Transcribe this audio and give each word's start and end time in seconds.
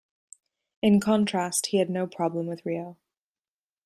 In 0.81 0.99
contrast, 0.99 1.67
he 1.67 1.77
had 1.77 1.91
no 1.91 2.07
problem 2.07 2.47
with 2.47 2.65
Ryo. 2.65 2.97